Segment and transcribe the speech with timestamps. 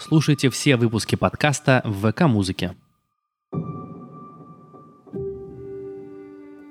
[0.00, 2.76] Слушайте все выпуски подкаста в ВК-музыке.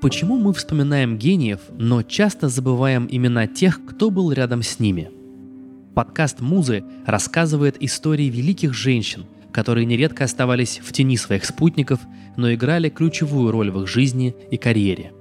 [0.02, 5.12] Почему мы вспоминаем гениев, но часто забываем имена тех, кто был рядом с ними?
[5.94, 12.00] Подкаст «Музы» рассказывает истории великих женщин, которые нередко оставались в тени своих спутников,
[12.38, 15.12] но играли ключевую роль в их жизни и карьере.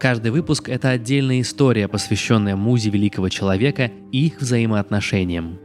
[0.00, 5.58] Каждый выпуск– это отдельная история, посвященная музе великого человека и их взаимоотношениям.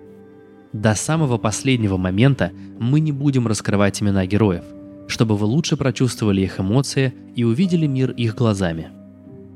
[0.73, 4.63] До самого последнего момента мы не будем раскрывать имена героев,
[5.07, 8.89] чтобы вы лучше прочувствовали их эмоции и увидели мир их глазами.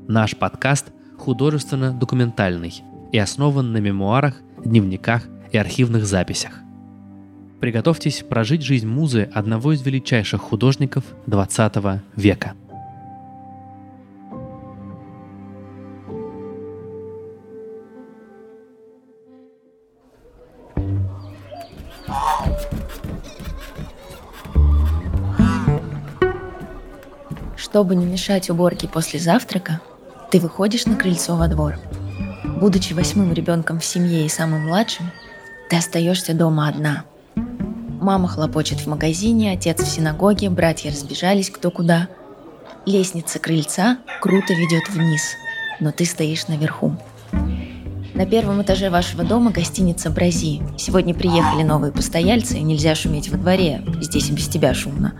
[0.06, 2.72] Наш подкаст художественно-документальный
[3.10, 6.52] и основан на мемуарах, дневниках и архивных записях.
[7.58, 12.52] Приготовьтесь прожить жизнь музы одного из величайших художников 20 века–
[27.56, 29.80] Чтобы не мешать уборке после завтрака,
[30.30, 31.78] ты выходишь на крыльцо во двор.
[32.44, 35.10] Будучи восьмым ребенком в семье и самым младшим,
[35.68, 37.04] ты остаешься дома одна.
[38.00, 42.08] Мама хлопочет в магазине, отец в синагоге, братья разбежались кто куда.
[42.86, 45.34] Лестница крыльца круто ведет вниз,
[45.78, 46.96] но ты стоишь наверху.
[48.18, 50.60] На первом этаже вашего дома гостиница «Брази».
[50.76, 55.14] Сегодня приехали новые постояльцы, и нельзя шуметь во дворе, здесь и без тебя шумно.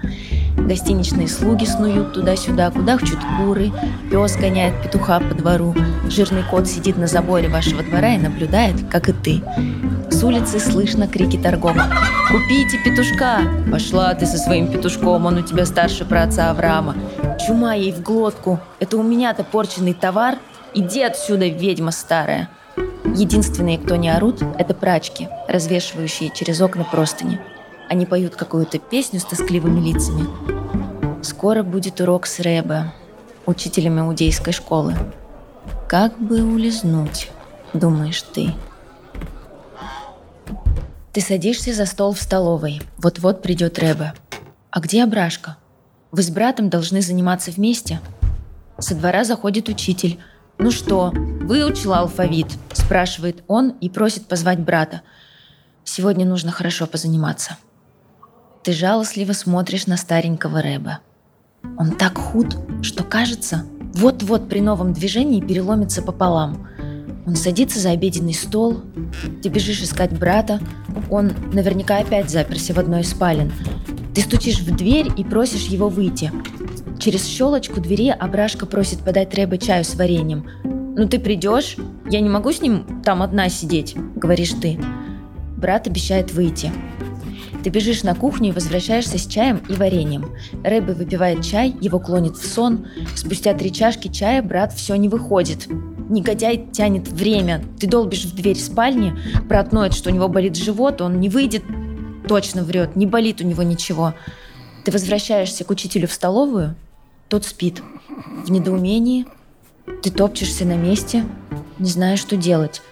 [0.57, 3.71] Гостиничные слуги снуют туда-сюда, кудахчут куры,
[4.11, 5.77] пес гоняет петуха по двору,
[6.09, 9.43] жирный кот сидит на заборе вашего двора и наблюдает, как и ты.
[10.11, 11.87] С улицы слышно крики торговок.
[12.29, 16.97] «Купите петушка!» «Пошла ты со своим петушком, он у тебя старше праца Авраама!»
[17.47, 18.59] «Чума ей в глотку!
[18.81, 20.39] Это у меня-то порченный товар!
[20.75, 22.49] Иди отсюда, ведьма старая!»
[23.19, 27.41] Единственные, кто не орут, это прачки, развешивающие через окна простыни.
[27.89, 30.29] Они поют какую-то песню с тоскливыми лицами.
[31.25, 32.93] Скоро будет урок с Рэбе,
[33.45, 34.95] учителем иудейской школы.
[35.89, 37.33] Как бы улизнуть,
[37.75, 38.55] думаешь ты?
[41.13, 42.81] Ты садишься за стол в столовой.
[42.99, 44.13] Вот-вот придет Рэбе.
[44.71, 45.57] А где Абрашка?
[46.13, 47.99] Вы с братом должны заниматься вместе.
[48.79, 50.21] Со двора заходит учитель.
[50.59, 55.03] «Ну что, выучила алфавит?»– спрашивает он и просит позвать брата.
[55.85, 57.57] «Сегодня нужно хорошо позаниматься».
[58.65, 60.99] Ты жалостливо смотришь на старенького Рэба.
[61.79, 63.65] Он так худ, что кажется,
[63.95, 66.69] вот-вот при новом движении переломится пополам.
[67.27, 68.83] Он садится за обеденный стол,
[69.43, 70.61] ты бежишь искать брата,
[71.09, 73.53] он наверняка опять заперся в одной из спален.
[74.15, 76.33] Ты стучишь в дверь и просишь его выйти.
[76.99, 80.47] Через щелочку двери Абрашка просит подать Рэбе чаю с вареньем.
[80.65, 81.77] «Ну ты придешь?
[82.11, 84.79] Я не могу с ним там одна сидеть»,— говоришь ты.
[85.57, 86.73] Брат обещает выйти.
[87.63, 90.27] Ты бежишь на кухню и возвращаешься с чаем и вареньем.
[90.65, 92.87] Рэбби выпивает чай, его клонит в сон.
[93.17, 95.67] Спустя три чашки чая брат все не выходит.
[96.09, 97.63] Негодяй тянет время.
[97.79, 99.17] Ты долбишь в дверь спальни,
[99.49, 101.65] брат ноет, что у него болит живот, он не выйдет.
[102.29, 104.15] Точно врет, не болит у него ничего.
[104.85, 106.77] Ты возвращаешься к учителю в столовую,
[107.29, 107.83] тот спит.
[108.45, 109.27] В недоумении
[110.03, 111.25] ты топчешься на месте,
[111.79, 112.83] не зная, что делать.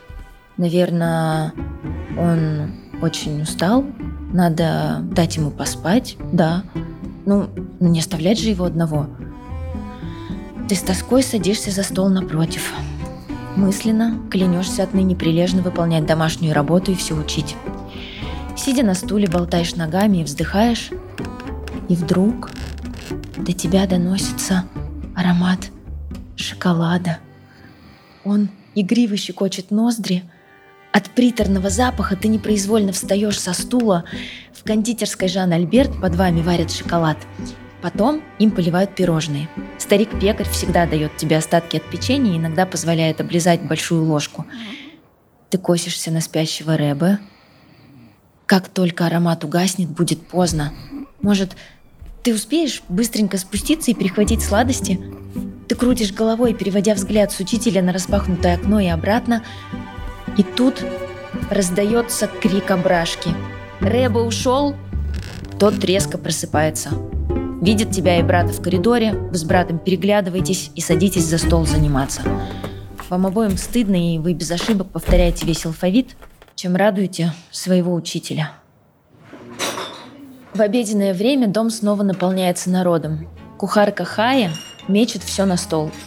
[0.56, 1.52] Наверное,
[2.18, 3.84] он очень устал,
[4.32, 6.64] надо дать ему поспать, да.
[7.24, 7.48] Ну,
[7.80, 9.06] ну не оставлять же его одного.
[10.68, 12.72] Ты с тоской садишься за стол напротив.
[13.56, 17.56] Мысленно клянешься отныне прилежно выполнять домашнюю работу и все учить.
[18.56, 20.90] Сидя на стуле, болтаешь ногами и вздыхаешь.
[21.88, 22.50] И вдруг
[23.38, 24.64] до тебя доносится
[25.14, 25.70] аромат
[26.36, 27.18] шоколада.
[28.24, 30.22] Он игриво щекочет ноздри–
[30.96, 34.04] от приторного запаха ты непроизвольно встаешь со стула.
[34.54, 37.18] В кондитерской Жан Альберт под вами варят шоколад.
[37.82, 39.50] Потом им поливают пирожные.
[39.76, 44.46] Старик-пекарь всегда дает тебе остатки от печенья и иногда позволяет облизать большую ложку.
[45.50, 47.18] Ты косишься на спящего Рэба.
[48.46, 50.72] Как только аромат угаснет, будет поздно.
[51.20, 51.58] Может,
[52.26, 54.98] ты успеешь быстренько спуститься и перехватить сладости?
[55.68, 59.44] Ты крутишь головой, переводя взгляд с учителя на распахнутое окно и обратно,
[60.36, 60.84] и тут
[61.52, 63.30] раздается крик обрашки.
[63.78, 64.74] «Рэба ушел?»
[65.60, 66.90] Тот резко просыпается.
[67.62, 72.22] Видит тебя и брата в коридоре, вы с братом переглядываетесь и садитесь за стол заниматься.
[73.08, 76.16] Вам обоим стыдно, и вы без ошибок повторяете весь алфавит,
[76.56, 78.50] чем радуете своего учителя.
[80.56, 83.28] В обеденное время дом снова наполняется народом.
[83.58, 84.50] Кухарка Хая
[84.88, 85.90] мечет все на стол–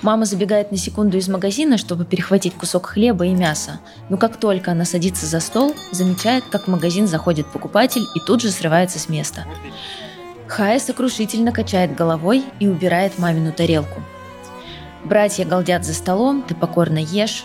[0.00, 3.80] Мама забегает на секунду из магазина, чтобы перехватить кусок хлеба и мяса.
[4.08, 8.40] Но как только она садится за стол, замечает, как в магазин заходит покупатель и тут
[8.40, 9.44] же срывается с места.
[10.46, 14.00] Хая сокрушительно качает головой и убирает мамину тарелку.
[15.04, 17.44] Братья галдят за столом, ты покорно ешь.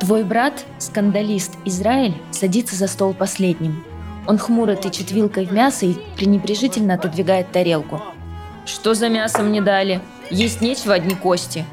[0.00, 3.84] Твой брат, скандалист Израиль, садится за стол последним.
[4.26, 8.02] Он хмуро тычет вилкой в мясо и пренебрежительно отодвигает тарелку.
[8.66, 10.00] «Что за мясо мне дали?
[10.30, 11.64] Есть нечего, одни кости».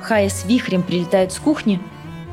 [0.00, 1.80] Хая с вихрем прилетает с кухни.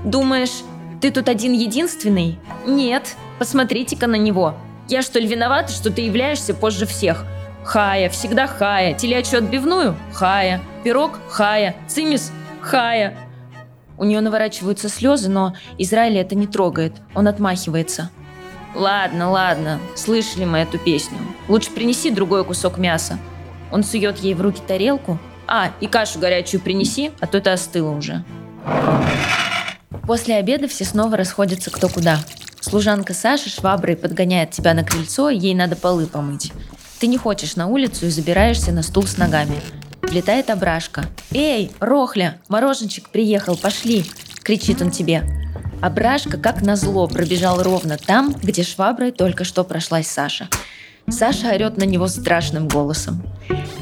[0.03, 0.63] «Думаешь,
[1.01, 2.39] ты тут один единственный?
[2.65, 4.55] Нет, посмотрите-ка на него.
[4.87, 7.25] Я что ли виновата, что ты являешься позже всех?
[7.63, 8.93] Хая, всегда Хая.
[8.93, 9.95] Телячью отбивную?
[10.13, 10.61] Хая.
[10.83, 11.19] Пирог?
[11.29, 11.75] Хая.
[11.87, 12.31] Цимис?
[12.61, 13.17] Хая.
[13.97, 16.93] У нее наворачиваются слезы, но Израиля это не трогает.
[17.13, 18.09] Он отмахивается.
[18.75, 21.17] «Ладно, ладно, слышали мы эту песню.
[21.47, 23.17] Лучше принеси другой кусок мяса».
[23.71, 25.17] Он сует ей в руки тарелку.
[25.47, 28.23] «А, и кашу горячую принеси, а то это остыло уже».
[30.05, 32.19] После обеда все снова расходятся кто куда.
[32.59, 36.51] Служанка Саша шваброй подгоняет тебя на крыльцо, ей надо полы помыть.
[36.99, 39.61] Ты не хочешь на улицу и забираешься на стул с ногами.
[40.01, 41.05] Влетает ображка.
[41.31, 44.05] «Эй, Рохля, мороженчик приехал, пошли!»–
[44.43, 45.44] кричит он тебе.
[45.85, 50.49] Ображка, как назло, пробежал ровно там, где шваброй только что прошлась Саша.
[51.07, 53.21] Саша орет на него страшным голосом.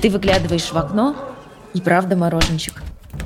[0.02, 1.16] Ты выглядываешь в окно,
[1.74, 2.84] и правда мороженчик.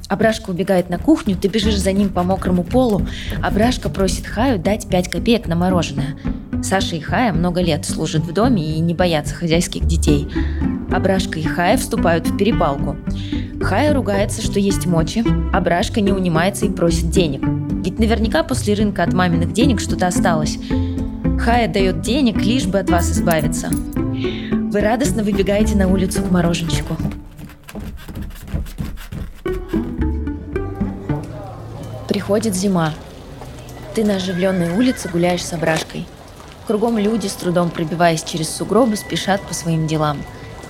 [0.09, 3.01] Абрашка убегает на кухню, ты бежишь за ним по мокрому полу.
[3.41, 6.15] Абрашка просит Хаю дать 5 копеек на мороженое.
[6.63, 10.27] Саша и Хая много лет служат в доме и не боятся хозяйских детей.
[10.91, 12.95] Абрашка и Хая вступают в перепалку.
[13.61, 15.23] Хая ругается, что есть мочи,
[15.53, 17.41] Абрашка не унимается и просит денег.
[17.83, 20.57] Ведь наверняка после рынка от маминых денег что-то осталось.
[21.39, 23.69] Хая дает денег, лишь бы от вас избавиться.
[23.69, 26.97] Вы радостно выбегаете на улицу к мороженщику.
[32.09, 32.93] Приходит зима.
[33.93, 36.05] Ты на оживленной улице гуляешь с Абрашкой–
[36.67, 40.21] Кругом люди, с трудом пробиваясь через сугробы, спешат по своим делам.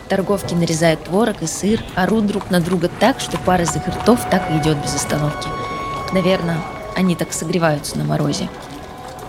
[0.10, 4.20] Торговки нарезают творог и сыр, орут друг на друга так, что пар из их ртов
[4.30, 5.50] так и идет без остановки.
[6.14, 6.60] Наверное,
[6.96, 8.48] они так согреваются на морозе.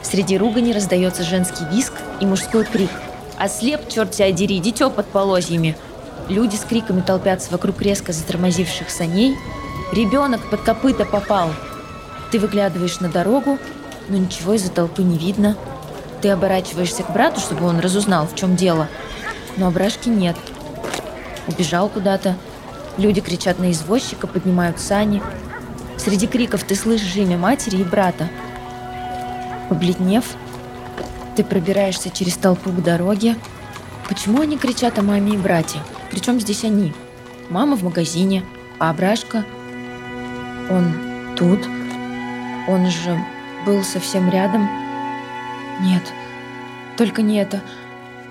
[0.03, 2.91] Среди ругани раздается женский виск и мужской крик.
[3.39, 5.75] «Ослеп, черт тебя дери, дитё под полозьями!»
[6.29, 9.39] Люди с криками толпятся вокруг резко затормозивших саней.
[9.93, 11.49] «Ребенок под копыта попал!»
[12.31, 13.59] Ты выглядываешь на дорогу,
[14.11, 15.57] но ничего из-за толпы не видно–
[16.21, 18.89] ты оборачиваешься к брату, чтобы он разузнал, в чем дело.
[19.57, 20.37] Но ображки нет.
[21.47, 22.37] Убежал куда-то.
[22.97, 25.23] Люди кричат на извозчика, поднимают сани.
[25.97, 28.29] Среди криков ты слышишь имя матери и брата.
[29.69, 30.25] Побледнев,
[31.37, 33.37] ты пробираешься через толпу к дороге.
[34.09, 35.79] Почему они кричат о маме и брате?
[36.11, 36.93] Причем здесь они?
[37.51, 38.45] Мама в магазине,
[38.79, 39.45] а Абрашка...
[40.71, 40.93] Он
[41.37, 41.61] тут.
[42.69, 43.19] Он же
[43.65, 44.69] был совсем рядом.
[45.81, 46.03] Нет,
[46.97, 47.61] только не это.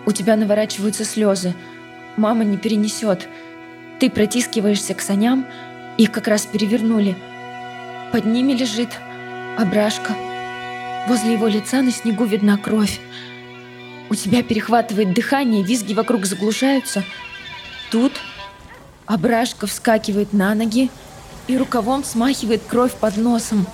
[0.06, 1.54] У тебя наворачиваются слезы.
[2.16, 3.28] Мама не перенесет.
[4.00, 5.46] Ты протискиваешься к саням,
[5.98, 7.16] их как раз перевернули.
[8.12, 8.90] Под ними лежит
[9.58, 10.14] ображка.
[11.08, 13.00] Возле его лица на снегу видна кровь.
[14.10, 17.04] У тебя перехватывает дыхание, визги вокруг заглушаются.
[17.92, 18.14] Тут
[19.06, 20.90] ображка вскакивает на ноги
[21.48, 23.66] и рукавом смахивает кровь под носом.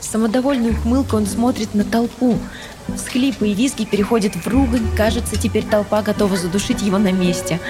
[0.00, 2.38] С самодовольной ухмылкой он смотрит на толпу,
[2.96, 4.86] Схлипы и визги переходят в ругань.
[4.96, 7.60] Кажется, теперь толпа готова задушить его на месте.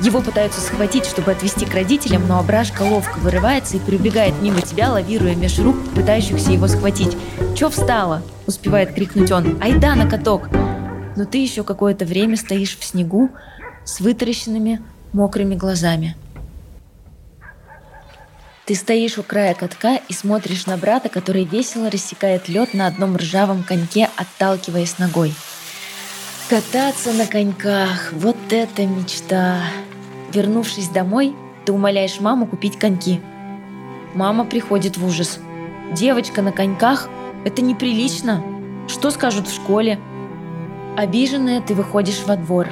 [0.00, 4.90] Его пытаются схватить, чтобы отвести к родителям, но ображка ловко вырывается и прибегает мимо тебя,
[4.90, 7.16] лавируя меж рук, пытающихся его схватить.
[7.54, 9.58] «Чё встала?»– успевает крикнуть он.
[9.60, 10.48] «Айда на каток!»
[11.16, 13.30] Но ты еще какое-то время стоишь в снегу
[13.84, 14.80] с вытаращенными
[15.12, 16.16] мокрыми глазами.
[18.64, 23.16] Ты стоишь у края катка и смотришь на брата, который весело рассекает лед на одном
[23.16, 25.34] ржавом коньке, отталкиваясь ногой.
[26.48, 29.58] Кататься на коньках, вот это мечта.
[30.32, 33.20] Вернувшись домой, ты умоляешь маму купить коньки.
[34.14, 35.40] Мама приходит в ужас.
[35.90, 37.08] Девочка на коньках–
[37.44, 38.44] это неприлично.
[38.86, 39.98] Что скажут в школе?
[40.96, 42.68] Обиженная, ты выходишь во двор.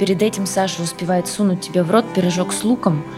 [0.00, 3.04] Перед этим Саша успевает сунуть тебе в рот пирожок с луком–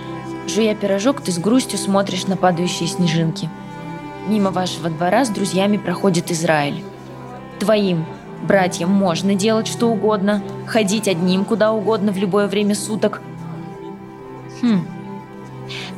[0.47, 3.49] Жуя пирожок, ты с грустью смотришь на падающие снежинки.
[4.29, 6.85] Мимо вашего двора с друзьями проходит Израиль.
[7.59, 8.05] Твоим
[8.43, 13.23] братьям можно делать что угодно, ходить одним куда угодно в любое время суток.
[14.61, 14.87] Хм,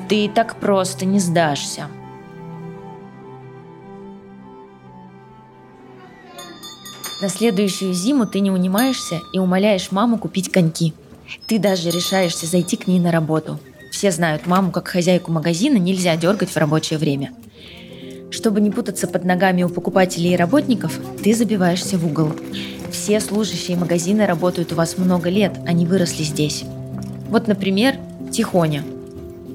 [0.08, 1.88] ты так просто не сдашься.
[7.20, 10.92] На следующую зиму ты не унимаешься и умоляешь маму купить коньки.
[11.46, 13.58] Ты даже решаешься зайти к ней на работу–
[13.96, 17.30] Все знают маму как хозяйку магазина нельзя дергать в рабочее время.
[18.30, 22.32] Чтобы не путаться под ногами у покупателей и работников, ты забиваешься в угол.
[22.92, 26.64] Все служащие магазина работают у вас много лет, они выросли здесь.
[27.30, 27.96] Вот, например,
[28.30, 28.84] Тихоня.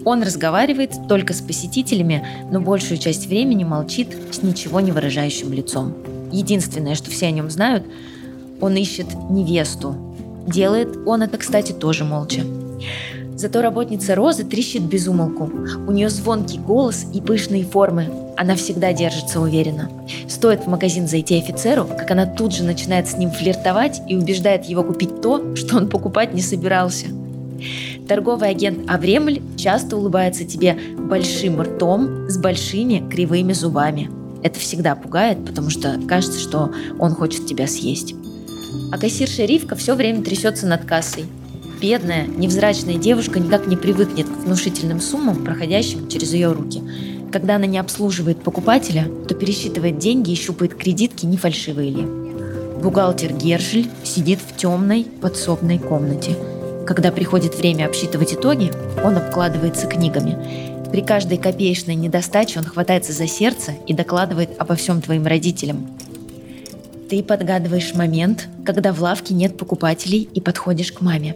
[0.05, 5.93] Он разговаривает только с посетителями, но большую часть времени молчит с ничего не выражающим лицом.
[6.31, 7.85] Единственное, что все о нем знают,
[8.59, 9.95] он ищет невесту.
[10.47, 12.41] Делает он это, кстати, тоже молча.
[13.35, 15.49] Зато работница Розы трещит без умолку.
[15.87, 18.07] У нее звонкий голос и пышные формы.
[18.37, 19.89] Она всегда держится уверенно.
[20.27, 24.65] Стоит в магазин зайти офицеру, как она тут же начинает с ним флиртовать и убеждает
[24.65, 27.07] его купить то, что он покупать не собирался.
[28.07, 34.09] Торговый агент Авремль часто улыбается тебе большим ртом с большими кривыми зубами.
[34.43, 38.15] Это всегда пугает, потому что кажется, что он хочет тебя съесть.
[38.91, 41.25] А кассирша Ривка все время трясется над кассой.
[41.81, 46.83] Бедная, невзрачная девушка никак не привыкнет к внушительным суммам, проходящим через ее руки.
[47.31, 52.03] Когда она не обслуживает покупателя, то пересчитывает деньги и щупает кредитки, не фальшивые ли.
[52.83, 56.35] Бухгалтер Гершель сидит в темной подсобной комнате.
[56.85, 58.71] Когда приходит время обсчитывать итоги,
[59.03, 60.37] он обкладывается книгами.
[60.91, 65.87] При каждой копеечной недостаче он хватается за сердце и докладывает обо всем твоим родителям.
[67.11, 71.35] Ты подгадываешь момент, когда в лавке нет покупателей и подходишь к маме.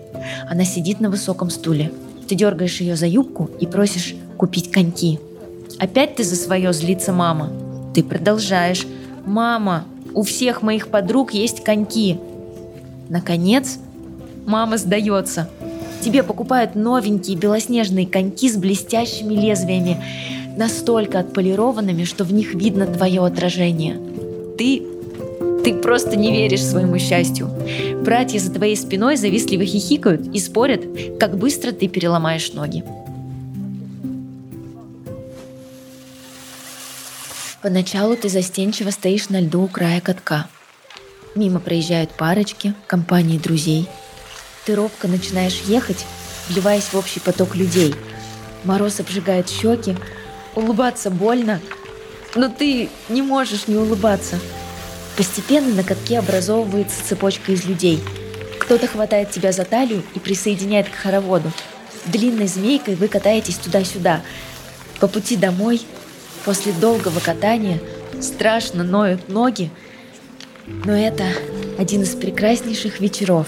[0.50, 1.92] Она сидит на высоком стуле.
[2.30, 5.20] Ты дергаешь ее за юбку и просишь купить коньки.
[5.78, 7.52] Опять ты за свое злится мама.
[7.94, 8.88] Ты продолжаешь.
[9.26, 12.20] «Мама, у всех моих подруг есть коньки».
[13.10, 13.78] Наконец,
[14.46, 15.50] мама сдается.
[16.00, 20.02] Тебе покупают новенькие белоснежные коньки с блестящими лезвиями,
[20.56, 24.00] настолько отполированными, что в них видно твое отражение.
[24.58, 24.95] Ты
[25.66, 27.50] ты просто не веришь своему счастью.
[28.04, 30.82] Братья за твоей спиной завистливо хихикают и спорят,
[31.20, 32.84] как быстро ты переломаешь ноги.
[37.64, 40.48] Поначалу ты застенчиво стоишь на льду у края катка.
[41.34, 43.88] Мимо проезжают парочки, компании друзей.
[44.68, 46.06] Ты робко начинаешь ехать,
[46.48, 47.96] вливаясь в общий поток людей.
[48.66, 49.96] Мороз обжигает щеки,
[50.54, 51.60] улыбаться больно,
[52.36, 54.40] но ты не можешь не улыбаться–
[55.18, 58.04] Постепенно на катке образовывается цепочка из людей.
[58.60, 61.52] Кто-то хватает тебя за талию и присоединяет к хороводу.
[62.06, 64.22] Длинной змейкой вы катаетесь туда-сюда.
[65.00, 65.82] По пути домой,
[66.44, 67.80] после долгого катания,
[68.22, 69.70] страшно ноют ноги.
[70.68, 71.26] Но это
[71.78, 73.48] один из прекраснейших вечеров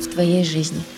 [0.00, 0.82] в твоей жизни–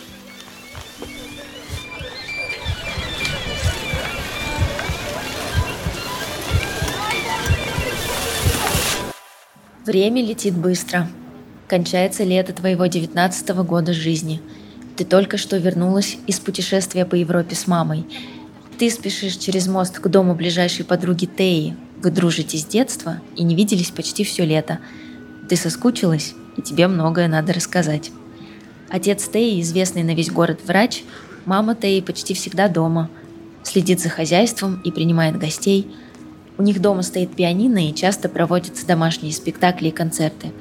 [9.88, 11.08] Время летит быстро.
[11.66, 14.42] Кончается лето твоего девятнадцатого года жизни.
[14.98, 18.04] Ты только что вернулась из путешествия по Европе с мамой.
[18.78, 21.74] Ты спешишь через мост к дому ближайшей подруги Теи.
[22.02, 24.78] Вы дружите с детства и не виделись почти все лето.
[25.48, 28.10] Ты соскучилась, и тебе многое надо рассказать.
[28.90, 31.02] Отец Теи, известный на весь город врач,
[31.46, 33.08] мама Теи почти всегда дома.
[33.62, 35.90] Следит за хозяйством и принимает гостей–
[36.58, 40.52] у них дома стоит пианино и часто проводятся домашние спектакли и концерты.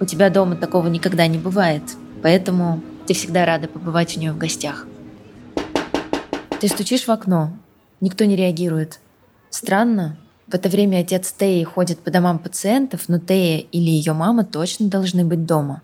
[0.00, 1.82] У тебя дома такого никогда не бывает,
[2.20, 4.86] поэтому ты всегда рада побывать у нее в гостях.
[6.60, 7.52] Ты стучишь в окно,
[8.00, 8.98] никто не реагирует.
[9.50, 10.18] Странно,
[10.48, 14.88] в это время отец Теи ходит по домам пациентов, но Тея или ее мама точно
[14.88, 15.82] должны быть дома.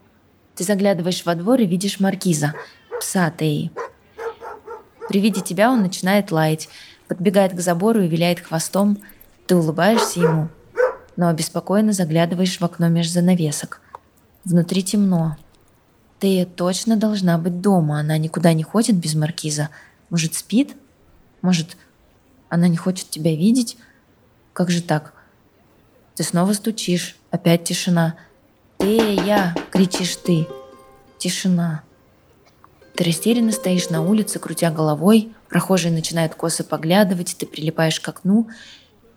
[0.56, 2.52] Ты заглядываешь во двор и видишь маркиза,
[2.98, 3.70] пса Теи.
[5.08, 6.68] При виде тебя он начинает лаять,
[7.06, 8.98] подбегает к забору и виляет хвостом–
[9.46, 10.48] ты улыбаешься ему,
[11.16, 13.80] но обеспокоенно заглядываешь в окно меж занавесок.
[14.44, 15.36] Внутри темно.
[16.20, 19.70] Тея точно должна быть дома, она никуда не ходит без маркиза.
[20.10, 20.74] Может, спит?
[21.42, 21.76] Может,
[22.48, 23.76] она не хочет тебя видеть?
[24.52, 25.12] Как же так?
[26.14, 28.16] Ты снова стучишь, опять тишина.
[28.78, 30.46] «Тея!»— кричишь ты.
[31.18, 31.82] Тишина.
[32.94, 38.48] Ты растерянно стоишь на улице, крутя головой, прохожие начинают косо поглядывать, ты прилипаешь к окну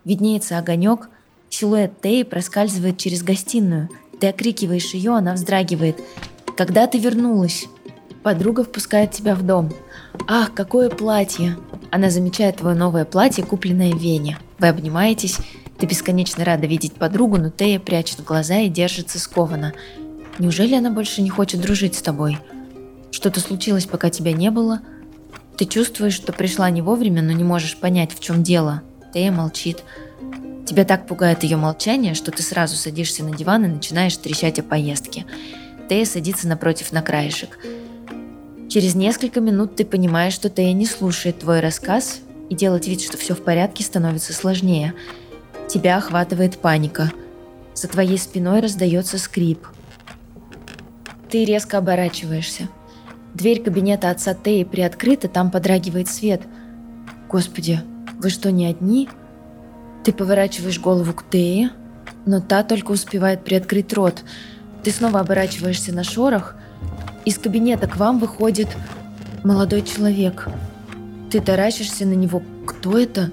[0.04, 1.08] Виднеется огонек,
[1.50, 3.88] силуэт Теи проскальзывает через гостиную.
[4.18, 6.00] Ты окрикиваешь ее, она вздрагивает.
[6.56, 7.66] «Когда ты вернулась?»
[8.22, 9.72] Подруга впускает тебя в дом.
[10.26, 11.56] «Ах, какое платье!»
[11.90, 14.38] Она замечает твое новое платье, купленное в Вене.
[14.58, 15.38] Вы обнимаетесь.
[15.78, 19.72] Ты бесконечно рада видеть подругу, но Тея прячет глаза и держится скованно.
[20.38, 22.38] Неужели она больше не хочет дружить с тобой?
[23.10, 24.80] Что-то случилось, пока тебя не было?
[25.56, 28.82] Ты чувствуешь, что пришла не вовремя, но не можешь понять, в чем дело.
[29.12, 29.82] Тея молчит.
[30.66, 34.62] Тебя так пугает ее молчание, что ты сразу садишься на диван и начинаешь трещать о
[34.62, 35.26] поездке.
[35.88, 37.58] Тея садится напротив на краешек.
[38.68, 43.16] Через несколько минут ты понимаешь, что Тея не слушает твой рассказ, и делать вид, что
[43.16, 44.94] все в порядке, становится сложнее.
[45.68, 47.10] Тебя охватывает паника.
[47.74, 49.66] За твоей спиной раздается скрип.
[51.30, 52.68] Ты резко оборачиваешься.
[53.34, 56.42] Дверь кабинета отца Теи приоткрыта, там подрагивает свет.
[57.28, 57.80] Господи,
[58.20, 59.08] вы что, не одни?
[60.04, 61.70] Ты поворачиваешь голову к Тее,
[62.26, 64.24] но та только успевает приоткрыть рот.
[64.82, 66.54] Ты снова оборачиваешься на шорох.
[67.24, 68.68] Из кабинета к вам выходит
[69.42, 70.48] молодой человек.
[71.30, 72.42] Ты таращишься на него.
[72.66, 73.30] Кто это?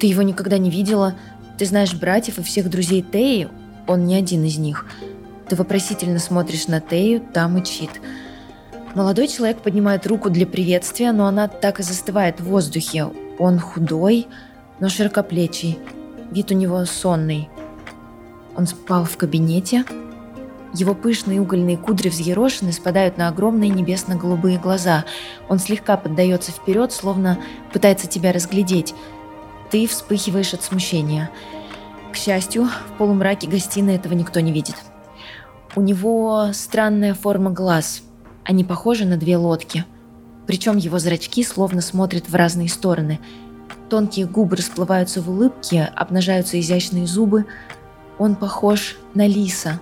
[0.00, 1.14] Ты его никогда не видела.
[1.56, 3.48] Ты знаешь братьев и всех друзей Теи.
[3.86, 4.86] Он не один из них.
[5.48, 7.90] Ты вопросительно смотришь на Тею, там мычит.
[8.94, 13.06] Молодой человек поднимает руку для приветствия, но она так и застывает в воздухе.
[13.38, 14.26] Он худой,
[14.80, 15.78] но широкоплечий.
[16.30, 17.48] Вид у него сонный.
[18.56, 19.84] Он спал в кабинете.
[20.74, 25.04] Его пышные угольные кудри взъерошены, спадают на огромные небесно-голубые глаза.
[25.48, 27.38] Он слегка поддается вперед, словно
[27.72, 28.94] пытается тебя разглядеть.
[29.70, 31.30] Ты вспыхиваешь от смущения.
[32.12, 34.76] К счастью, в полумраке гостиной этого никто не видит.
[35.76, 38.02] У него странная форма глаз.
[38.44, 39.84] Они похожи на две лодки.
[40.48, 43.20] Причем его зрачки словно смотрят в разные стороны–
[43.88, 47.46] Тонкие губы расплываются в улыбке, обнажаются изящные зубы.
[48.18, 49.80] Он похож на лиса.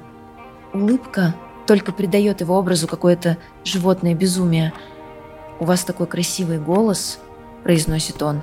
[0.72, 1.34] Улыбка
[1.66, 4.72] только придает его образу какое-то животное безумие.
[5.58, 7.18] «У вас такой красивый голос»,—
[7.64, 8.42] произносит он.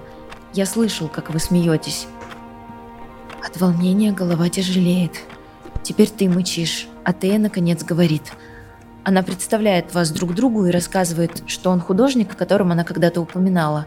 [0.53, 2.07] «Я слышал, как вы смеетесь».
[3.45, 5.21] От волнения голова тяжелеет.
[5.83, 8.33] Теперь ты мычишь, а Тея наконец говорит.
[9.03, 13.85] Она представляет вас друг другу и рассказывает, что он художник, о котором она когда-то упоминала.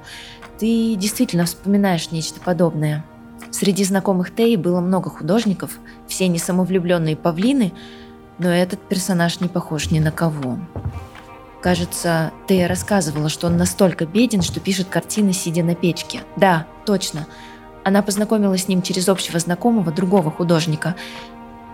[0.58, 3.04] Ты действительно вспоминаешь нечто подобное.
[3.50, 7.72] Среди знакомых Теи было много художников, все не самовлюбленные павлины,
[8.38, 10.58] но этот персонаж не похож ни на кого.
[11.62, 16.20] Кажется, Тея рассказывала, что он настолько беден, что пишет картины, сидя на печке.
[16.36, 17.26] Да, точно.
[17.82, 20.94] Она познакомилась с ним через общего знакомого, другого художника.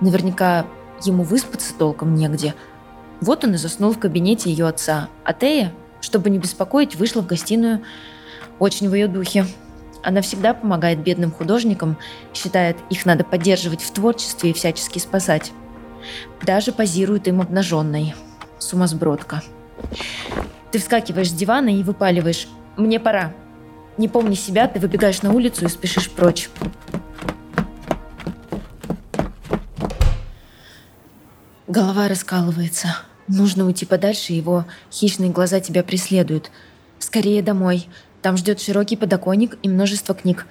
[0.00, 0.66] Наверняка
[1.04, 2.54] ему выспаться толком негде.
[3.22, 5.08] Вот он и заснул в кабинете ее отца.
[5.22, 7.82] А Тея, чтобы не беспокоить, вышла в гостиную
[8.58, 9.46] очень в ее духе.
[10.02, 11.96] Она всегда помогает бедным художникам,
[12.34, 15.52] считает, их надо поддерживать в творчестве и всячески спасать.
[16.44, 18.16] Даже позирует им обнаженной.
[18.58, 19.40] Сумасбродка.
[20.72, 22.48] Ты вскакиваешь с дивана и выпаливаешь.
[22.76, 23.32] «Мне пора».
[23.98, 26.50] Не помни себя, ты выбегаешь на улицу и спешишь прочь.
[31.68, 32.96] Голова раскалывается.
[33.28, 36.50] Нужно уйти подальше, его хищные глаза тебя преследуют.
[36.98, 37.88] Скорее домой.
[38.20, 40.46] Там ждет широкий подоконник и множество книг.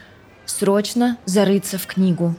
[0.45, 2.35] Срочно зарыться в книгу.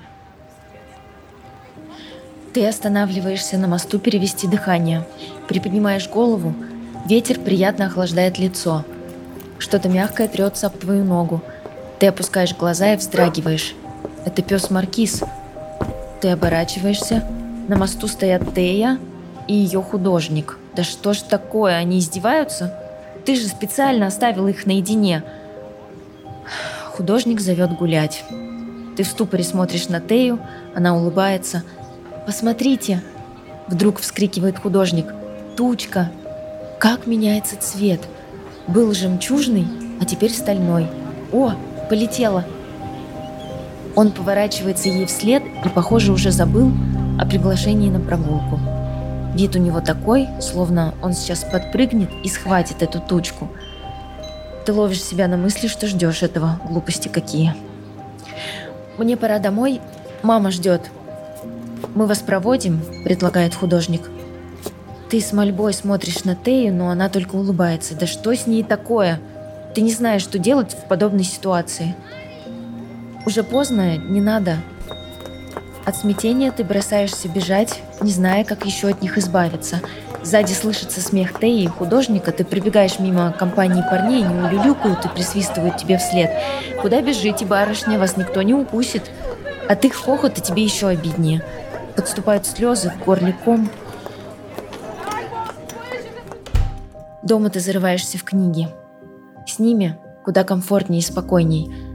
[2.52, 5.06] Ты останавливаешься на мосту перевести дыхание.
[5.48, 6.54] Приподнимаешь голову.
[7.06, 8.84] Ветер приятно охлаждает лицо.
[9.58, 11.40] Что-то мягкое трется об твою ногу.
[11.98, 13.74] Ты опускаешь глаза и вздрагиваешь.
[14.26, 15.22] Это пес Маркиз.
[16.20, 17.26] Ты оборачиваешься.
[17.68, 18.98] На мосту стоят Тея
[19.48, 20.58] и ее художник.
[20.74, 22.74] Да что ж такое, они издеваются?
[23.24, 25.22] Ты же специально оставил их наедине.
[26.86, 28.24] Художник зовет гулять.
[28.96, 30.38] Ты в ступоре смотришь на Тею,
[30.74, 31.62] она улыбается.
[32.26, 33.02] «Посмотрите!»
[33.66, 35.06] Вдруг вскрикивает художник.
[35.56, 36.10] «Тучка!
[36.78, 38.00] Как меняется цвет!
[38.68, 39.66] Был жемчужный,
[40.00, 40.86] а теперь стальной.
[41.32, 41.52] О,
[41.88, 42.44] полетела!»
[43.96, 46.70] Он поворачивается ей вслед и, похоже, уже забыл
[47.18, 48.60] о приглашении на прогулку.
[49.34, 53.48] Вид у него такой, словно он сейчас подпрыгнет и схватит эту тучку.
[54.66, 56.60] Ты ловишь себя на мысли, что ждешь этого.
[56.68, 57.54] Глупости какие.
[58.98, 59.80] «Мне пора домой.
[60.22, 60.90] Мама ждет».
[61.94, 64.02] «Мы вас проводим»,— предлагает художник.
[65.12, 67.94] Ты с мольбой смотришь на Тею, но она только улыбается.
[67.94, 69.20] Да что с ней такое?
[69.74, 71.94] Ты не знаешь, что делать в подобной ситуации.
[73.26, 74.56] Уже поздно, не надо.
[75.84, 79.80] От смятения ты бросаешься бежать, не зная, как еще от них избавиться.
[80.22, 85.76] Сзади слышится смех Теи и художника, ты прибегаешь мимо компании парней, не улюлюкают и присвистывают
[85.78, 86.30] тебе вслед.
[86.80, 89.10] Куда бежите, барышня, вас никто не укусит.
[89.68, 91.42] От их хохота тебе еще обиднее.
[91.96, 93.68] Подступают слезы, в горле ком.
[97.22, 98.68] Дома ты зарываешься в книги.
[99.46, 101.74] С ними куда комфортнее и спокойней–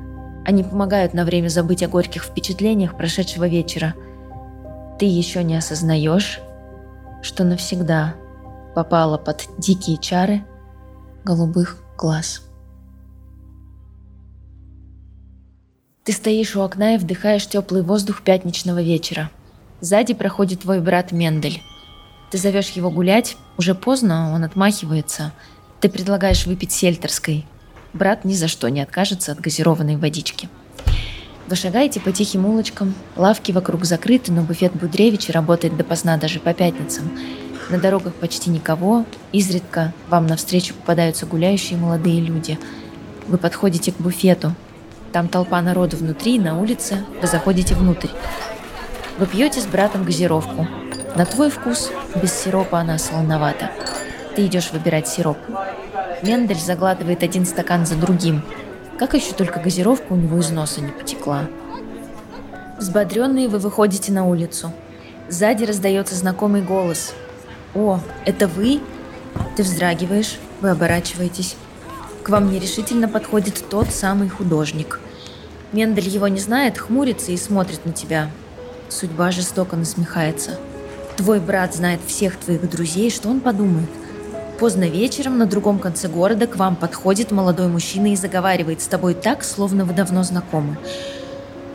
[0.47, 3.95] они помогают на время забыть о горьких впечатлениях прошедшего вечера.
[4.99, 6.39] Ты еще не осознаешь,
[7.21, 8.15] что навсегда
[8.73, 10.43] попала под дикие чары
[11.23, 12.41] голубых глаз.
[16.03, 19.29] Ты стоишь у окна и вдыхаешь теплый воздух пятничного вечера.
[19.81, 21.61] Сзади проходит твой брат Мендель.
[22.31, 25.31] Ты зовешь его гулять, уже поздно, он отмахивается.
[25.79, 27.45] Ты предлагаешь выпить сельтерской.
[27.93, 30.49] Брат ни за что не откажется от газированной водички.
[31.47, 36.53] Вы шагаете по тихим улочкам, лавки вокруг закрыты, но буфет Будревича работает допоздна даже по
[36.53, 37.09] пятницам.
[37.69, 42.59] На дорогах почти никого, изредка вам навстречу попадаются гуляющие молодые люди.
[43.27, 44.53] Вы подходите к буфету.
[45.13, 47.05] Там толпа народу внутри, на улице.
[47.21, 48.09] Вы заходите внутрь.
[49.17, 50.67] Вы пьете с братом газировку.
[51.15, 53.71] На твой вкус без сиропа она солоновата.
[54.35, 55.37] Ты идешь выбирать сироп.
[56.23, 58.41] Мендель заглатывает один стакан за другим–
[58.97, 61.47] как еще только газировка у него из носа не потекла.
[62.77, 64.71] Взбодренные вы выходите на улицу.
[65.29, 67.13] Сзади раздается знакомый голос.
[67.75, 68.81] «О, это вы?»
[69.55, 71.55] Ты вздрагиваешь, вы оборачиваетесь.
[72.23, 74.99] К вам нерешительно подходит тот самый художник.
[75.73, 78.31] Мендель его не знает, хмурится и смотрит на тебя.
[78.89, 80.59] Судьба жестоко насмехается.
[81.17, 83.89] Твой брат знает всех твоих друзей, что он подумает–
[84.59, 89.13] Поздно вечером на другом конце города к вам подходит молодой мужчина и заговаривает с тобой
[89.13, 90.77] так, словно вы давно знакомы.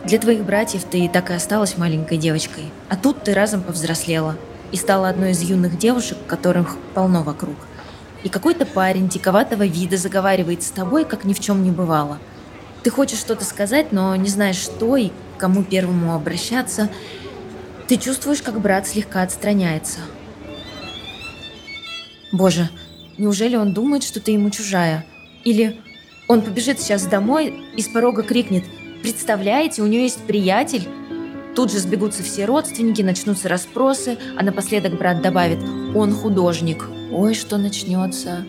[0.05, 4.35] Для твоих братьев ты так и осталась маленькой девочкой, а тут ты разом повзрослела
[4.73, 7.55] и стала одной из юных девушек, которых полно вокруг.
[8.25, 12.19] И какой-то парень диковатого вида заговаривает с тобой, как ни в чем не бывало.
[12.83, 16.89] Ты хочешь что-то сказать, но не знаешь что и кому первому обращаться.
[17.87, 20.01] Ты чувствуешь, как брат слегка отстраняется–
[22.33, 22.71] Боже,
[23.19, 25.05] неужели он думает, что ты ему чужая?
[25.45, 25.81] Или
[26.29, 28.65] он побежит сейчас домой и с порога крикнет
[29.03, 30.89] «Представляете, у нее есть приятель?»
[31.55, 35.59] Тут же сбегутся все родственники, начнутся расспросы, а напоследок брат добавит
[35.95, 36.89] «Он художник».
[37.13, 38.47] Ой, что начнется.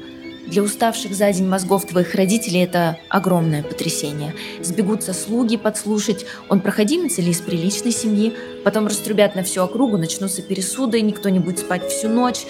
[0.48, 4.34] Для уставших за день мозгов твоих родителей это огромное потрясение.
[4.62, 10.42] Сбегутся слуги подслушать, он проходимец или из приличной семьи, потом раструбят на всю округу, начнутся
[10.42, 12.46] пересуды, никто не будет спать всю ночь.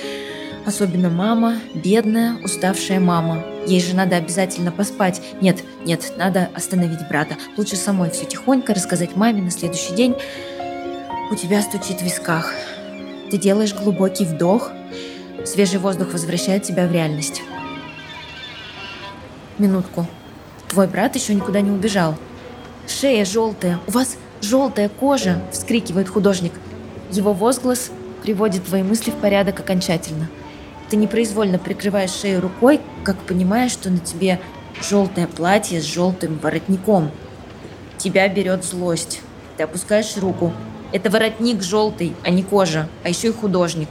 [0.65, 3.43] Особенно мама, бедная, уставшая мама.
[3.67, 5.21] Ей же надо обязательно поспать.
[5.41, 7.35] Нет, нет, надо остановить брата.
[7.57, 10.15] Лучше самой все тихонько рассказать маме на следующий день.
[11.31, 12.53] У тебя стучит в висках.
[13.29, 14.71] Ты делаешь глубокий вдох.
[15.45, 17.41] Свежий воздух возвращает тебя в реальность.
[19.57, 20.07] Минутку.
[20.69, 22.15] Твой брат еще никуда не убежал.
[22.87, 23.79] Шея желтая.
[23.87, 26.53] У вас желтая кожа, вскрикивает художник.
[27.11, 30.29] Его возглас приводит твои мысли в порядок окончательно–
[30.93, 34.39] ты непроизвольно прикрываешь шею рукой, как понимаешь, что на тебе
[34.79, 37.09] желтое платье с желтым воротником.
[37.97, 39.21] Тебя берет злость.
[39.57, 40.53] Ты опускаешь руку.
[40.91, 43.89] Это воротник желтый, а не кожа, а еще и художник.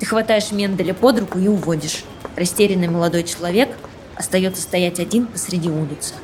[0.00, 2.02] Ты хватаешь Менделя под руку и уводишь.
[2.34, 3.68] Растерянный молодой человек
[4.16, 6.14] остается стоять один посреди улицы.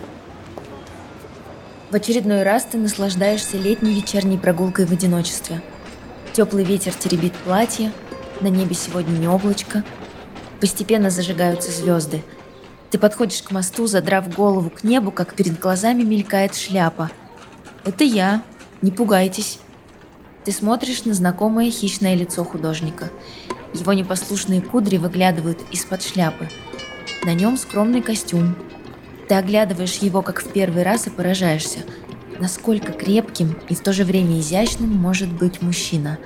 [1.92, 5.62] В очередной раз ты наслаждаешься летней вечерней прогулкой в одиночестве.
[6.32, 7.92] Теплый ветер теребит платье,
[8.40, 9.84] на небе сегодня не облачко,
[10.60, 12.22] Постепенно зажигаются звезды.
[12.90, 17.10] Ты подходишь к мосту, задрав голову к небу, как перед глазами мелькает шляпа.
[17.84, 18.42] Это я.
[18.82, 19.58] Не пугайтесь.
[20.44, 23.10] Ты смотришь на знакомое хищное лицо художника.
[23.74, 26.48] Его непослушные кудри выглядывают из-под шляпы.
[27.24, 28.56] На нем скромный костюм.
[29.28, 31.80] Ты оглядываешь его, как в первый раз, и поражаешься,
[32.38, 36.18] насколько крепким и в то же время изящным может быть мужчина.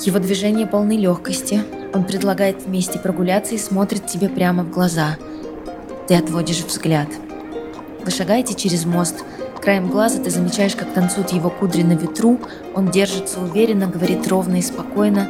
[0.00, 1.62] Его движения полны легкости,
[1.94, 5.16] он предлагает вместе прогуляться и смотрит тебе прямо в глаза.
[6.08, 7.08] Ты отводишь взгляд.
[8.04, 9.24] Вы шагаете через мост.
[9.62, 12.38] Краем глаза ты замечаешь, как танцуют его кудри на ветру.
[12.74, 15.28] Он держится уверенно, говорит ровно и спокойно.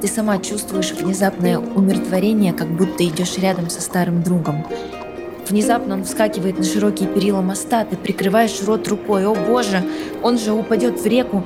[0.00, 4.66] Ты сама чувствуешь внезапное умиротворение, как будто идешь рядом со старым другом.
[5.48, 9.26] Внезапно он вскакивает на широкие перила моста, ты прикрываешь рот рукой.
[9.26, 9.82] О боже,
[10.22, 11.44] он же упадет в реку.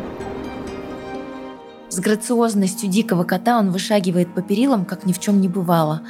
[1.93, 6.01] С грациозностью дикого кота он вышагивает по перилам, как ни в чем не бывало.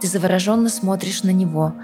[0.00, 1.74] Ты завороженно смотришь на него.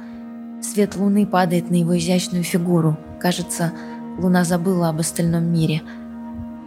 [0.63, 2.97] Свет луны падает на его изящную фигуру.
[3.19, 3.73] Кажется,
[4.17, 5.83] луна забыла об остальном мире.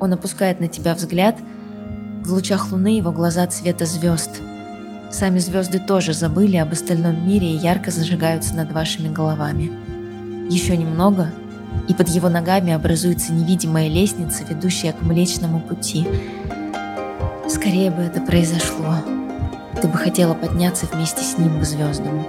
[0.01, 1.37] Он опускает на тебя взгляд.
[2.25, 4.41] В лучах луны его глаза цвета звезд.
[5.11, 9.71] Сами звезды тоже забыли об остальном мире и ярко зажигаются над вашими головами.
[10.49, 11.31] Еще немного,
[11.87, 16.07] и под его ногами образуется невидимая лестница, ведущая к Млечному пути.
[17.47, 18.95] Скорее бы это произошло.
[19.81, 22.25] Ты бы хотела подняться вместе с ним к звездам.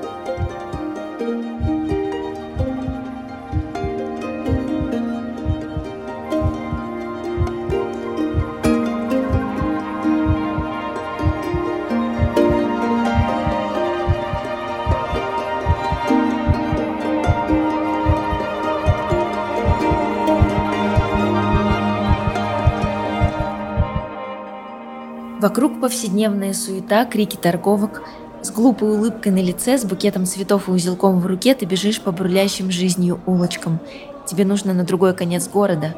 [25.40, 28.02] Вокруг повседневная суета, крики торговок.
[28.42, 32.12] С глупой улыбкой на лице, с букетом цветов и узелком в руке ты бежишь по
[32.12, 33.80] бурлящим жизнью улочкам.
[34.26, 35.94] Тебе нужно на другой конец города.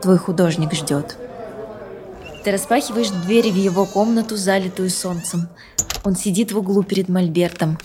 [0.00, 1.16] Твой художник ждет.
[2.44, 5.48] Ты распахиваешь двери в его комнату, залитую солнцем.
[6.04, 7.78] Он сидит в углу перед мольбертом.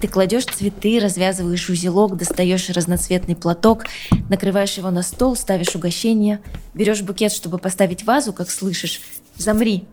[0.00, 3.86] Ты кладешь цветы, развязываешь узелок, достаешь разноцветный платок,
[4.28, 6.40] накрываешь его на стол, ставишь угощение,
[6.72, 9.00] берешь букет, чтобы поставить вазу, как слышишь.
[9.36, 9.88] Замри.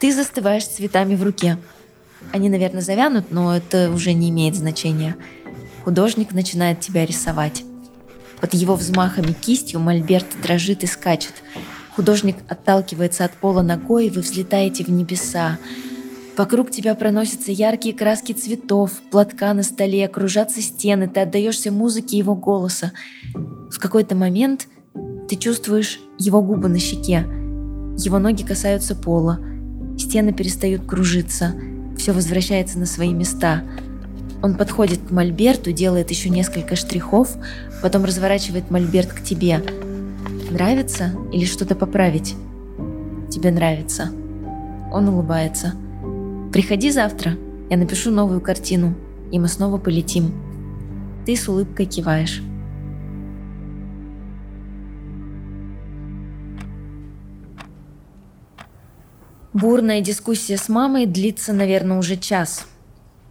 [0.00, 1.58] Ты застываешь цветами в руке.
[2.32, 5.14] Они, наверное, завянут, но это уже не имеет значения.
[5.84, 7.64] Художник начинает тебя рисовать.
[8.40, 11.34] Под его взмахами кистью мольберт дрожит и скачет.
[11.94, 15.58] Художник отталкивается от пола ногой, и вы взлетаете в небеса.
[16.34, 22.34] Вокруг тебя проносятся яркие краски цветов, платка на столе, окружатся стены, ты отдаешься музыке его
[22.34, 22.92] голоса.
[23.34, 24.66] В какой-то момент
[25.28, 27.26] ты чувствуешь его губы на щеке.
[27.98, 29.49] Его ноги касаются пола.
[30.00, 31.54] Стены перестают кружиться.
[31.98, 33.62] Все возвращается на свои места.
[34.42, 37.36] Он подходит к мольберту, делает еще несколько штрихов,
[37.82, 39.62] потом разворачивает мольберт к тебе.
[40.50, 42.34] Нравится или что-то поправить?
[43.30, 44.10] Тебе нравится.
[44.90, 45.74] Он улыбается.
[46.50, 47.36] Приходи завтра,
[47.68, 48.94] я напишу новую картину,
[49.30, 50.32] и мы снова полетим.
[51.26, 52.42] Ты с улыбкой киваешь.
[59.52, 62.66] Бурная дискуссия с мамой длится, наверное, уже час.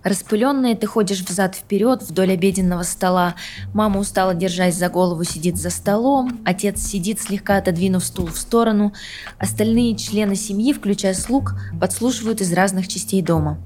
[0.03, 3.35] Распыленная ты ходишь взад-вперед вдоль обеденного стола.
[3.73, 6.39] Мама устала, держась за голову, сидит за столом.
[6.45, 8.93] Отец сидит, слегка отодвинув стул в сторону.
[9.37, 13.57] Остальные члены семьи, включая слуг, подслушивают из разных частей дома.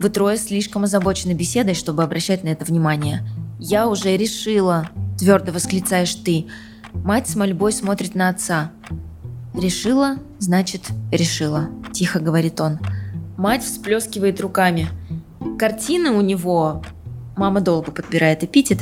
[0.00, 3.22] Вы трое слишком озабочены беседой, чтобы обращать на это внимание.
[3.60, 6.46] «Я уже решила»,– твердо восклицаешь ты.
[6.92, 8.72] Мать с мольбой смотрит на отца.
[9.54, 12.78] «Решила, значит, решила»,– тихо говорит он.
[13.36, 14.88] Мать всплескивает руками–
[15.58, 16.82] Картины у него,
[17.36, 18.80] мама долго подбирает эпитет,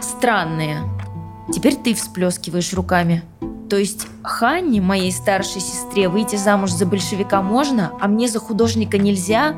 [0.00, 0.78] странные.
[1.52, 3.22] Теперь ты всплескиваешь руками.
[3.68, 8.98] То есть Ханне, моей старшей сестре, выйти замуж за большевика можно, а мне за художника
[8.98, 9.54] нельзя?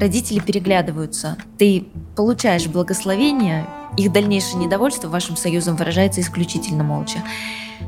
[0.00, 1.36] Родители переглядываются.
[1.58, 1.86] Ты
[2.16, 7.18] получаешь благословение, их дальнейшее недовольство вашим союзом выражается исключительно молча.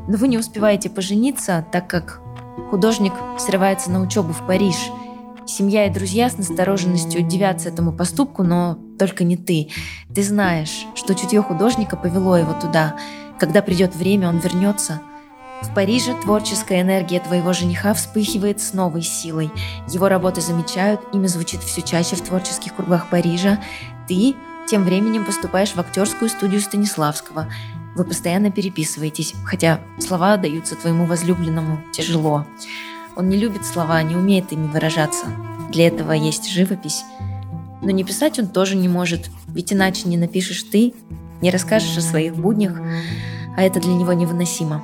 [0.07, 2.21] Но вы не успеваете пожениться, так как
[2.69, 4.75] художник срывается на учебу в Париж–
[5.45, 9.69] Семья и друзья с настороженностью удивятся этому поступку, но только не ты.
[10.13, 12.95] Ты знаешь, что чутье художника повело его туда.
[13.39, 15.01] Когда придет время, он вернется.
[15.63, 19.49] В Париже творческая энергия твоего жениха вспыхивает с новой силой.
[19.89, 23.59] Его работы замечают, имя звучит все чаще в творческих кругах Парижа.
[24.07, 24.35] Ты
[24.67, 27.47] тем временем поступаешь в актерскую студию Станиславского.
[27.95, 32.45] Вы постоянно переписываетесь, хотя слова даются твоему возлюбленному тяжело.
[33.15, 35.27] Он не любит слова, не умеет ими выражаться.
[35.71, 37.03] Для этого есть живопись.
[37.81, 40.93] Но не писать он тоже не может, ведь иначе не напишешь ты,
[41.41, 42.79] не расскажешь о своих буднях,
[43.57, 44.81] а это для него невыносимо.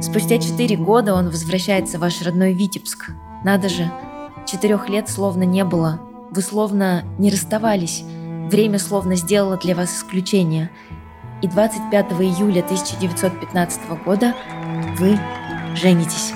[0.00, 3.10] Спустя четыре года он возвращается в ваш родной Витебск.
[3.44, 3.90] Надо же,
[4.46, 8.04] четырех лет словно не было, вы словно не расставались,
[8.48, 10.70] время словно сделало для вас исключение.
[11.42, 14.34] И 25 июля 1915 года
[14.98, 15.18] вы
[15.74, 16.32] женитесь.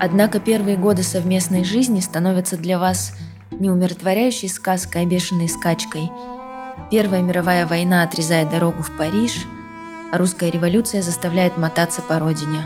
[0.00, 3.14] Однако первые годы совместной жизни становятся для вас
[3.50, 6.10] не умиротворяющей сказкой, а бешеной скачкой.
[6.90, 9.46] Первая мировая война отрезает дорогу в Париж,
[10.18, 12.64] русская революция заставляет мотаться по родине.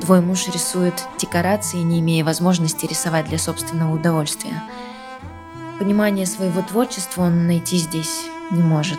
[0.00, 4.62] Твой муж рисует декорации, не имея возможности рисовать для собственного удовольствия.
[5.78, 8.98] Понимание своего творчества он найти здесь не может.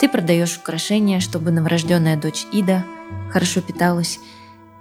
[0.00, 2.84] Ты продаешь украшения, чтобы новорожденная дочь Ида
[3.30, 4.18] хорошо питалась,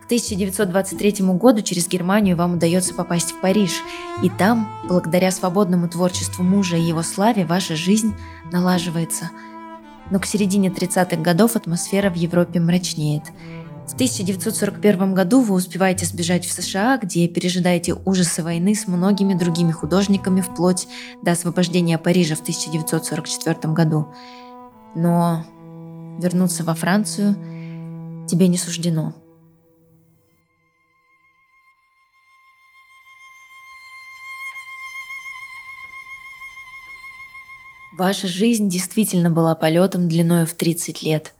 [0.09, 3.83] 1923 году через Германию вам удается попасть в Париж,
[4.23, 8.15] и там, благодаря свободному творчеству мужа и его славе, ваша жизнь
[8.51, 9.29] налаживается.
[10.11, 13.23] Но к середине 30-х годов атмосфера в Европе мрачнеет.
[13.87, 19.71] В 1941 году вы успеваете сбежать в США, где пережидаете ужасы войны с многими другими
[19.71, 20.87] художниками вплоть
[21.23, 24.07] до освобождения Парижа в 1944 году.
[24.95, 25.43] Но
[26.19, 27.35] вернуться во Францию
[28.27, 29.13] тебе не суждено.
[37.99, 41.33] Ваша жизнь действительно была полетом длиною в 30 лет.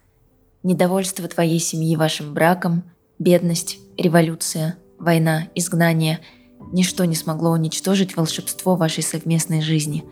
[0.62, 2.84] Недовольство твоей семьи вашим браком,
[3.18, 6.20] бедность, революция, война, изгнание–
[6.74, 10.04] ничто не смогло уничтожить волшебство вашей совместной жизни.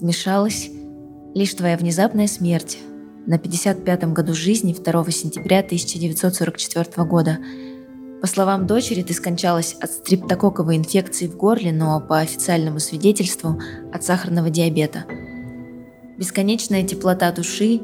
[0.00, 0.70] Вмешалась
[1.34, 2.78] лишь твоя внезапная смерть
[3.26, 7.36] на 55-м году жизни 2 сентября 1944 года.
[8.22, 13.60] По словам дочери, ты скончалась от стриптококковой инфекции в горле, но по официальному свидетельству
[13.92, 15.04] от сахарного диабета.
[16.20, 17.80] Бесконечная теплота души,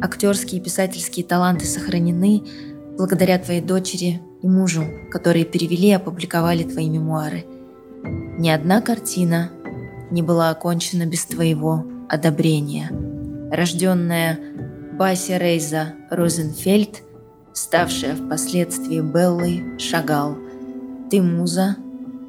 [0.00, 2.44] актерские и писательские таланты сохранены
[2.96, 7.44] благодаря твоей дочери и мужу, которые перевели и опубликовали твои мемуары.
[8.38, 9.50] Ни одна картина
[10.12, 12.88] не была окончена без твоего одобрения.
[13.50, 14.38] Рожденная
[14.96, 17.02] Бася Рейза Розенфельд,
[17.52, 20.38] ставшая впоследствии Беллой Шагал.
[21.10, 21.76] Ты муза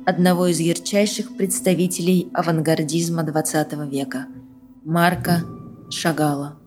[0.08, 4.26] одного из ярчайших представителей авангардизма XX века–
[4.86, 5.44] Марка
[5.90, 6.58] Шагала–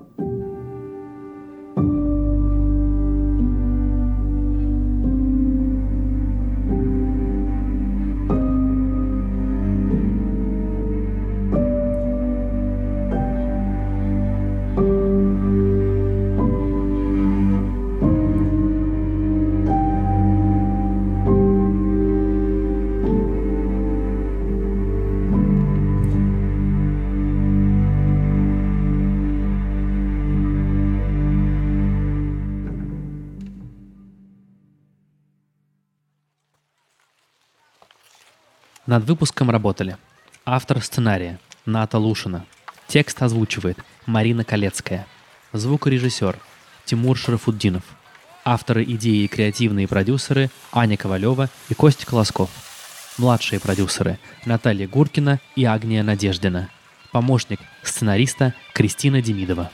[38.86, 39.96] Над выпуском работали
[40.44, 42.46] автор сценария Ната Лушина,
[42.86, 45.08] текст озвучивает Марина Колецкая,
[45.52, 46.38] звукорежиссер
[46.84, 47.82] Тимур Шарафуддинов,
[48.44, 52.48] авторы идеи и креативные продюсеры Аня Ковалева и Костя Колосков,
[53.18, 56.70] младшие продюсеры Наталья Гуркина и Агния Надеждина,
[57.10, 59.72] помощник сценариста Кристина Демидова.